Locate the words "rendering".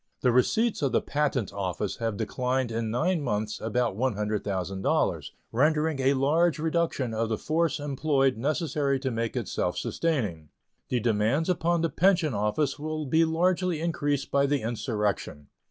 5.51-5.99